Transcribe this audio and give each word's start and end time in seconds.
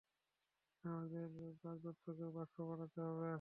আমার 0.83 1.07
বাগদত্তকেও 1.63 2.29
বাষ্প 2.31 2.57
বানাতে 2.69 2.99
হবে। 3.01 3.29